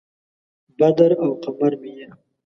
بدر 0.77 1.11
او 1.23 1.29
قمر 1.43 1.73
مې 1.81 1.91
یې 1.97 2.07